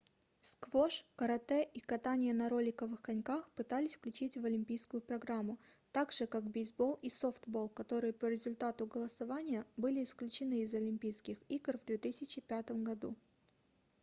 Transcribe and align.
сквош 0.49 0.95
карате 1.17 1.61
и 1.79 1.79
катание 1.81 2.33
на 2.33 2.49
роликовых 2.49 3.01
коньках 3.03 3.47
пытались 3.51 3.95
включить 3.97 4.35
в 4.35 4.43
олимпийскую 4.45 4.99
программу 4.99 5.59
также 5.91 6.25
как 6.25 6.49
бейсбол 6.49 6.95
и 7.03 7.09
софтбол 7.11 7.69
которые 7.69 8.11
по 8.11 8.25
результату 8.25 8.87
голосования 8.87 9.63
были 9.77 10.01
исключены 10.03 10.63
из 10.63 10.73
олимпийских 10.73 11.37
игр 11.49 11.77
в 11.77 11.85
2005 11.85 12.71
году 12.81 13.15